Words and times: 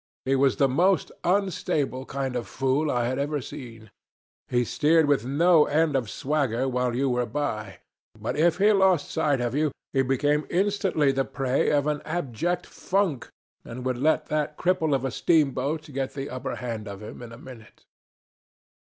He 0.25 0.35
was 0.35 0.55
the 0.55 0.67
most 0.67 1.11
unstable 1.23 2.07
kind 2.07 2.35
of 2.35 2.47
fool 2.47 2.89
I 2.89 3.05
had 3.05 3.19
ever 3.19 3.39
seen. 3.39 3.91
He 4.47 4.65
steered 4.65 5.05
with 5.07 5.27
no 5.27 5.65
end 5.65 5.95
of 5.95 6.05
a 6.05 6.07
swagger 6.07 6.67
while 6.67 6.95
you 6.95 7.07
were 7.07 7.27
by; 7.27 7.81
but 8.19 8.35
if 8.35 8.57
he 8.57 8.71
lost 8.73 9.11
sight 9.11 9.39
of 9.39 9.53
you, 9.53 9.71
he 9.93 10.01
became 10.01 10.47
instantly 10.49 11.11
the 11.11 11.23
prey 11.23 11.69
of 11.69 11.85
an 11.85 12.01
abject 12.03 12.65
funk, 12.65 13.29
and 13.63 13.85
would 13.85 13.99
let 13.99 14.25
that 14.29 14.57
cripple 14.57 14.95
of 14.95 15.05
a 15.05 15.11
steamboat 15.11 15.83
get 15.93 16.15
the 16.15 16.31
upper 16.31 16.55
hand 16.55 16.87
of 16.87 17.03
him 17.03 17.21
in 17.21 17.31
a 17.31 17.37
minute. 17.37 17.85